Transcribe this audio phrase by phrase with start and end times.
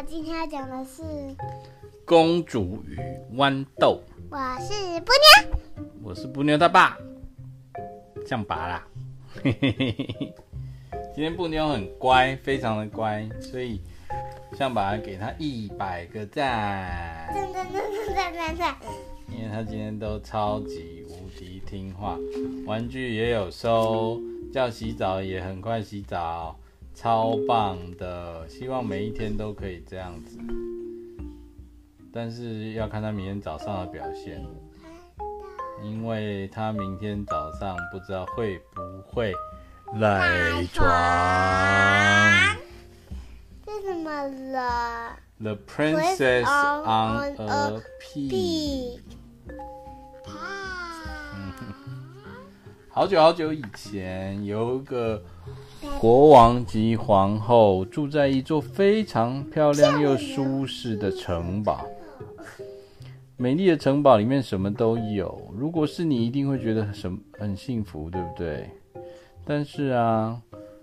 [0.00, 1.02] 好，今天要讲的是
[2.06, 2.96] 《公主与
[3.36, 4.00] 豌豆》。
[4.30, 5.58] 我是布妞，
[6.02, 6.96] 我是布妞他爸，
[8.26, 8.88] 象拔啦。
[9.42, 10.34] 嘿嘿嘿嘿。
[11.14, 13.82] 今天布妞很乖，非常的乖，所以
[14.56, 17.28] 象拔给他一百个赞。
[17.34, 18.76] 赞赞赞赞赞赞赞。
[19.28, 22.16] 因为他今天都超级无敌听话，
[22.64, 24.18] 玩具也有收，
[24.50, 26.58] 叫洗澡也很快洗澡。
[27.00, 30.38] 超棒的，希望每一天都可以这样子，
[32.12, 34.44] 但是要看他明天早上的表现，
[35.82, 39.32] 因为他明天早上不知道会不会
[39.94, 40.86] 赖床。
[43.64, 49.00] 这什么了？The Princess on a Pig。
[52.92, 55.22] 好久好久以前有一个。
[55.98, 61.86] 国王及皇后住在一座非常漂亮又舒适的城堡。
[63.36, 68.68] 美丽的城堡里面什么都有，如果是你，一定会觉得很很幸福，对不对？
[69.44, 70.38] 但是啊，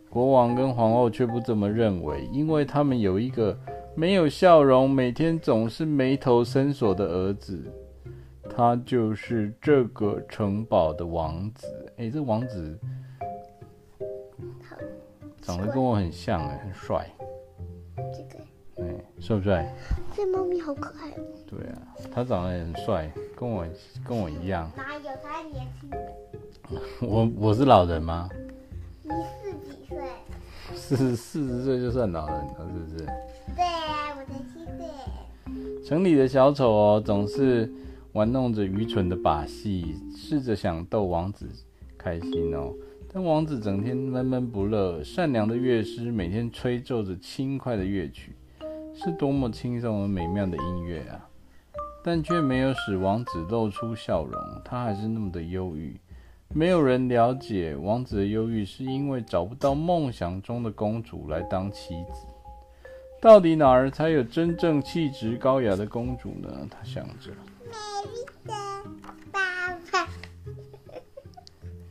[0.10, 3.56] 国王跟皇后却不这么认为，因为他们有一个
[3.96, 7.64] 没有笑容、每天总是眉头深锁的儿子，
[8.50, 11.68] 他就是这个城堡的王子。
[11.98, 12.78] 诶，这王子。
[15.42, 17.10] 长得跟我很像哎，很帅。
[18.14, 18.44] 这个，
[18.84, 19.74] 哎，帅不帅？
[20.16, 21.12] 这猫咪好可爱。
[21.48, 21.82] 对啊，
[22.14, 23.66] 它长得也很帅，跟我
[24.06, 24.72] 跟我一样。
[24.78, 25.10] 哪有？
[25.24, 25.90] 他还年轻。
[27.02, 28.30] 我我是老人吗？
[29.02, 29.10] 你
[29.42, 29.98] 四几岁？
[30.76, 33.06] 四四十岁就算老人了，是不是？
[33.56, 35.84] 对啊，我才七岁。
[35.84, 37.72] 城里的小丑哦，总是
[38.12, 41.48] 玩弄着愚蠢的把戏，试着想逗王子
[41.98, 42.74] 开心哦。
[43.12, 48.36] 但王子整天闷闷不乐，善良的乐师每天吹奏着轻快的乐曲，
[48.94, 51.28] 是多么轻松而美妙的音乐啊！
[52.04, 54.34] 但却没有使王子露出笑容，
[54.64, 56.00] 他还是那么的忧郁。
[56.54, 62.26] 没有人了解王子的忧郁，是因为找不到梦想中的公主来当妻子。
[63.20, 66.68] 到底哪儿才有真正气质高雅的公主呢？
[66.70, 67.32] 他想着。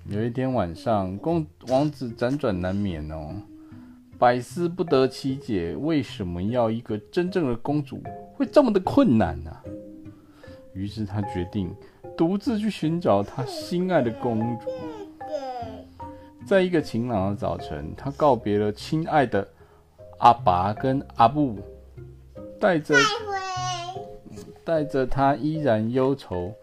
[0.09, 3.35] 有一天晚上，公王子辗转难眠哦，
[4.17, 8.01] 百思不得其解，为什么要一个真正的公主
[8.35, 9.51] 会这么的困难呢？
[10.75, 11.75] 于是他决定
[12.17, 14.71] 独自去寻找他心爱的公主。
[16.47, 19.47] 在一个晴朗的早晨，他告别了亲爱的
[20.19, 21.59] 阿爸跟阿布，
[22.61, 22.95] 带着
[24.65, 26.55] 带着他依然忧愁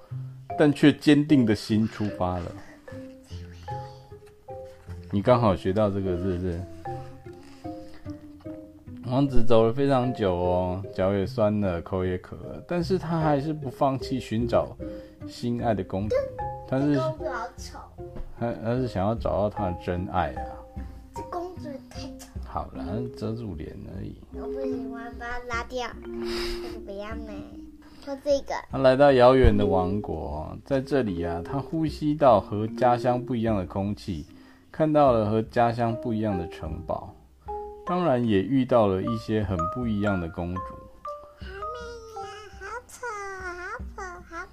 [0.57, 2.49] 但却坚定的心出发了。
[5.13, 6.59] 你刚好学到这个，是不是？
[9.05, 14.75] 王子走了非常久哦，脚也酸了，口也渴了，但是他还是不放弃寻找
[15.27, 16.15] 心爱的公主。
[16.67, 17.77] 他是公主好丑，
[18.39, 20.41] 他他是想要找到他的真爱啊。
[21.13, 22.27] 这公主太丑。
[22.43, 22.83] 好了，
[23.15, 24.17] 遮住脸而已。
[24.31, 25.87] 我不喜欢，把它拉掉。
[26.63, 27.31] 这个不要呢，
[28.03, 28.55] 说这个。
[28.71, 34.25] 他来到遥远的王国，在这里啊，他呼吸到和家乡不一样的空气。
[34.73, 37.13] 看到了和家乡不一样的城堡，
[37.85, 40.61] 当然也遇到了一些很不一样的公主。
[41.39, 41.45] 好
[42.15, 43.05] 美呀，好丑，
[43.39, 44.43] 好丑，好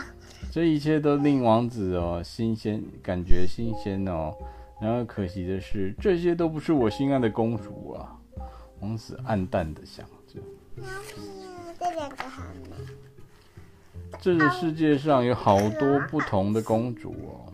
[0.00, 0.06] 丑。
[0.50, 4.34] 这一切都令王子哦新鲜，感觉新鲜哦。
[4.80, 8.16] 然而可惜的是，这些都不是我心爱的公主啊。
[8.80, 10.40] 王子暗淡的想着。
[11.78, 12.76] 这两个好美。
[14.18, 17.45] 这个世界上有好多不同的公主哦。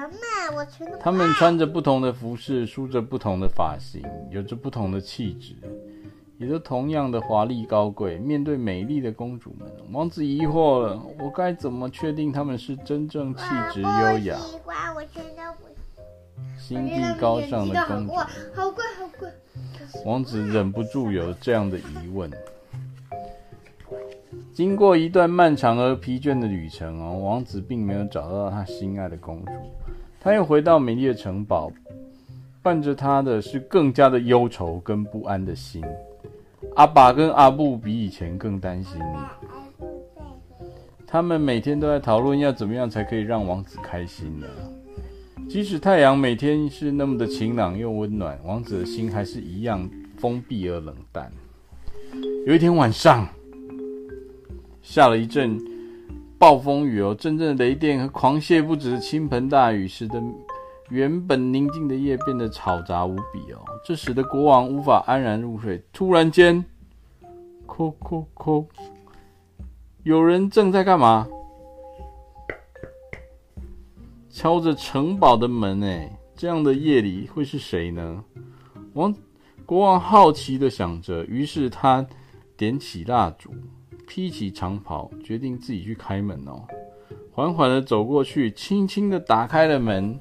[0.00, 0.56] 什么？
[0.56, 0.98] 我全都。
[0.98, 5.54] 他们穿着不同的服饰，梳着不同的发型，有着不同的气质，
[6.38, 8.18] 也都同样的华丽高贵。
[8.18, 13.42] 面对美丽的公主们，王子疑惑了：我该怎么确定他们是真正气
[13.72, 14.38] 质优雅、
[16.58, 18.14] 心地高尚的公主？
[18.14, 19.28] 好贵，好贵。
[20.04, 22.30] 王子忍不住有这样的疑问。
[24.52, 29.52] 经过一段漫长而疲倦的旅程哦，王子并没有找到他心爱的公主。
[30.20, 31.72] 他又回到美丽的城堡，
[32.60, 35.82] 伴着他的是更加的忧愁跟不安的心。
[36.76, 39.86] 阿爸跟阿布比以前更担心你。
[41.06, 44.46] 他们每天都在讨论要怎么样才可以让王子开心呢？
[45.48, 49.88] 即使太阳每天是那么的晴朗又温暖，王子的心还是一样
[50.18, 51.32] 封闭而冷淡。
[52.46, 53.26] 有一天晚上。
[54.82, 55.58] 下了一阵
[56.38, 60.20] 暴风雨哦，阵阵雷电和狂泻不止的倾盆大雨，使得
[60.90, 63.62] 原本宁静的夜变得嘈杂无比哦。
[63.84, 65.82] 这使得国王无法安然入睡。
[65.92, 66.64] 突然间，
[67.66, 68.66] 叩叩叩，
[70.02, 71.26] 有人正在干嘛？
[74.28, 78.24] 敲着城堡的门哎，这样的夜里会是谁呢？
[78.94, 79.14] 王
[79.64, 82.04] 国王好奇的想着，于是他
[82.56, 83.50] 点起蜡烛，
[84.14, 86.62] 披起长袍，决定自己去开门哦。
[87.32, 90.20] 缓缓的走过去，轻轻的打开了门，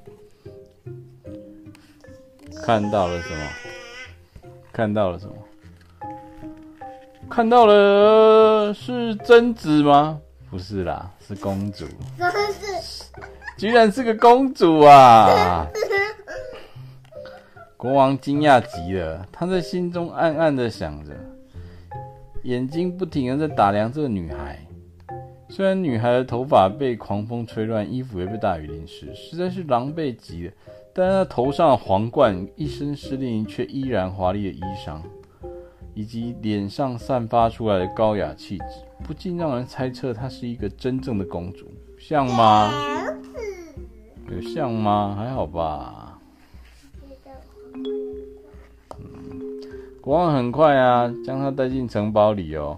[2.64, 3.46] 看到了什么？
[4.72, 5.34] 看到了什么？
[7.30, 10.22] 看到了是贞子吗？
[10.50, 11.86] 不是啦，是公主。
[13.58, 15.68] 居然是个公主啊！
[17.76, 21.14] 国王惊讶极了，他在心中暗暗的想着，
[22.44, 24.60] 眼睛不停的在打量这个女孩。
[25.50, 30.54] 虽然女孩的头发被狂风吹乱，衣服也被大雨淋湿，实在是狼狈极了，
[30.94, 35.02] 但她头上的皇冠、一身湿淋却依然华丽的衣裳，
[35.94, 38.64] 以及脸上散发出来的高雅气质，
[39.04, 41.66] 不禁让人猜测她是一个真正的公主，
[42.00, 42.72] 像吗？
[44.30, 45.14] 有像吗？
[45.20, 46.11] 还好吧。
[50.02, 52.78] 国王很快啊，将她带进城堡里哦，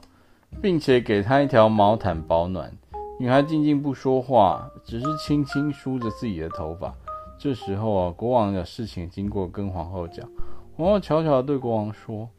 [0.62, 2.70] 并且给她一条毛毯保暖。
[3.18, 6.94] 女孩静静不说话，只是轻轻梳着自己的头发。
[7.40, 10.30] 这时候啊，国王的事情经过跟皇后讲，
[10.76, 12.30] 皇后悄悄对国王说：“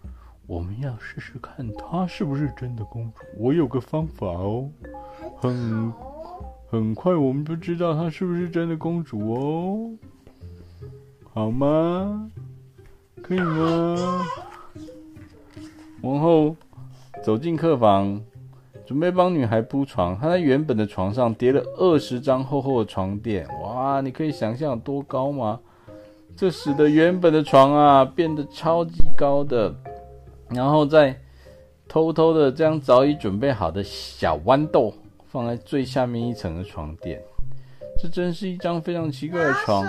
[0.46, 3.24] 我们要试试看她是不是真的公主。
[3.38, 4.68] 我有个方法哦，
[5.40, 5.92] 很。”
[6.70, 9.90] 很快我们就知道她是不是真的公主哦，
[11.32, 12.28] 好吗？
[13.22, 14.26] 可以吗？
[16.04, 16.54] 王后
[17.22, 18.20] 走进客房，
[18.84, 20.18] 准备帮女孩铺床。
[20.20, 25.58] 她在原本的床上叠了二十张厚厚的床垫，哇，你可以想象有多高吗？
[26.36, 29.74] 这使得原本的床啊变得超级高的，
[30.50, 31.18] 然后再
[31.88, 34.92] 偷偷的将早已准备好的小豌豆。
[35.26, 37.20] 放在最下面一层的床垫，
[38.00, 39.84] 这真是一张非常奇怪的床。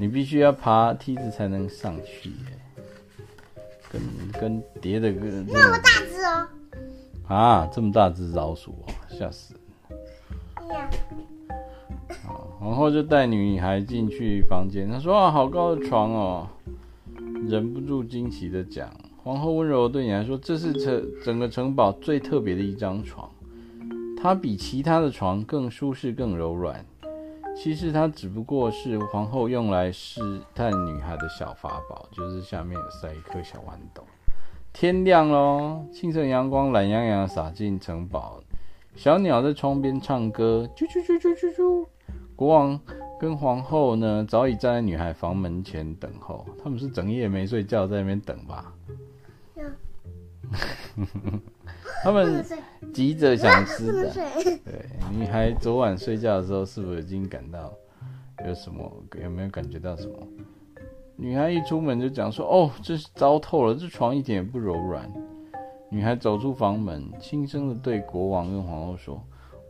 [0.00, 2.84] 你必须要爬梯子才能上去耶，
[3.90, 4.00] 跟
[4.40, 6.48] 跟叠的跟那么大只哦。
[7.26, 9.54] 啊，这么大只老鼠哦，吓死
[10.60, 10.70] 人！
[10.70, 10.90] 哎呀，
[12.60, 16.48] 然后就带女孩进去房间，她说啊，好高的床哦。
[17.48, 18.88] 忍不住惊奇的讲
[19.22, 23.28] ：“皇后温柔对你来说，这是城整个城堡最特别的一张床，
[24.20, 26.84] 它比其他的床更舒适、更柔软。
[27.60, 34.04] 其实它只不过是皇后用来试探女孩的小法宝，就是下面有塞一颗小豌豆。
[34.72, 38.40] 天亮喽，清晨阳光懒洋洋洒进城堡，
[38.94, 41.86] 小鸟在窗边唱歌，啾啾啾啾啾啾。
[42.36, 42.80] 国王。”
[43.18, 46.46] 跟皇后呢，早已站在女孩房门前等候。
[46.62, 48.72] 他们是整夜没睡觉，在那边等吧？
[52.02, 52.44] 他们
[52.92, 54.10] 急着想吃的。
[54.12, 57.72] 对，女孩昨晚睡觉的时候，是不是已经感到
[58.46, 58.90] 有什么？
[59.22, 60.14] 有没有感觉到什么？
[61.16, 65.10] 女孩一出门就讲说：“哦，这是糟透了，这床一点也不柔软。”
[65.90, 69.20] 女孩走出房门，轻声的对国王跟皇后说。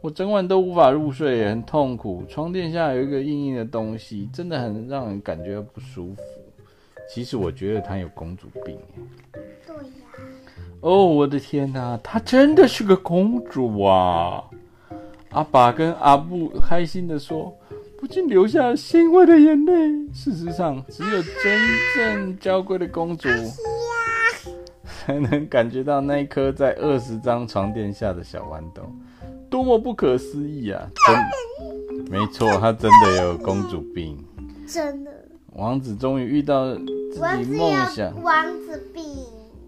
[0.01, 2.23] 我整晚都无法入睡，也很痛苦。
[2.29, 6.23] 床垫下有一个硬硬的东西，真的很让人感觉不舒服。
[7.09, 8.79] 其实我觉得她有公主病。
[9.67, 9.83] 对呀。
[10.81, 14.45] 哦，我的天哪，她真的是个公主啊！
[15.31, 17.53] 阿爸跟阿布开心地说，
[17.99, 19.73] 不禁流下欣慰的眼泪。
[20.15, 21.61] 事实上，只有真
[21.97, 23.29] 正娇贵的公主，
[24.85, 28.83] 才能感觉到那一颗在二十张床垫下的小豌豆。
[29.51, 30.89] 多么不可思议啊！
[31.07, 34.17] 真，没错，她真的有公主病。
[34.67, 35.11] 真的。
[35.55, 38.15] 王子终于遇到自己梦想。
[38.23, 39.03] 王子病。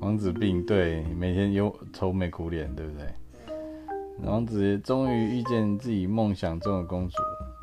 [0.00, 3.06] 王子病，对，每天忧愁眉苦脸，对不对？
[4.24, 7.16] 王子终于遇见自己梦想中的公主。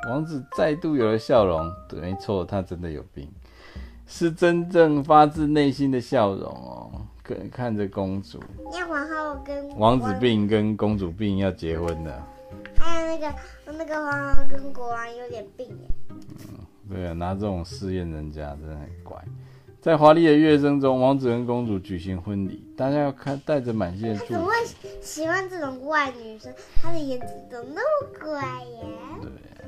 [0.08, 1.68] 王子再度有了笑容。
[1.88, 3.28] 对，没错，他真的有病，
[4.06, 6.90] 是真正发自内心的笑容哦。
[7.52, 8.40] 看着公主，
[8.72, 12.26] 那皇后跟王子病跟公主病要结婚了。
[12.78, 13.34] 还有那个
[13.66, 15.88] 那个皇后跟国王有点病耶。
[16.08, 16.16] 嗯，
[16.88, 19.22] 对啊，拿这种试验人家真的很怪。
[19.88, 24.32] 在华丽的乐声中，王子跟公主举行婚礼，大家要看带着满心的祝福。
[24.34, 24.52] 怎么会
[25.00, 26.52] 喜欢这种怪女生？
[26.76, 28.84] 她的颜值怎么那么怪耶？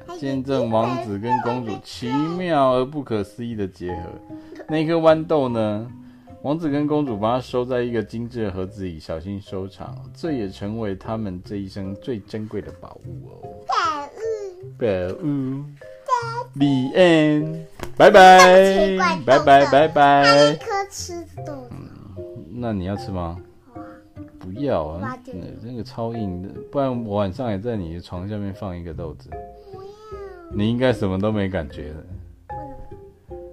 [0.06, 4.10] 对，见证王子跟公主奇妙而不可思议的结合。
[4.68, 5.90] 那颗豌豆呢？
[6.42, 9.96] 王子跟公主把它收在一个精致的盒子里，小心收藏。
[10.14, 13.40] 这也成为他们这一生最珍贵的宝物哦。
[13.66, 13.74] 宝
[14.04, 14.92] 物，宝
[15.24, 15.64] 物
[16.58, 17.69] ，The end。
[18.00, 20.54] 拜拜拜，拜拜拜它一拜。
[20.56, 21.74] 颗吃豆子。
[22.48, 23.36] 那你要吃吗？
[24.38, 29.28] 不要啊那那个超硬的，不然我晚上也在你的床下面放一个豆子，
[29.70, 29.88] 不要，
[30.50, 31.96] 你应该什么都没感觉的。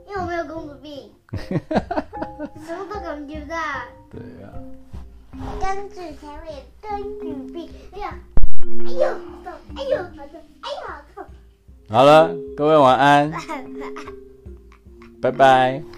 [0.07, 1.11] 因为我没有公主病，
[2.65, 3.57] 什么都感觉不到。
[4.09, 4.47] 对呀、
[5.59, 7.69] 公主才会有公主病。
[7.91, 8.17] 哎呀，
[8.85, 9.53] 哎呦，好痛！
[9.75, 10.39] 哎呦，好痛！
[10.61, 11.25] 哎呦，好痛！
[11.89, 13.29] 好了，各位晚安，
[15.19, 15.96] 拜拜。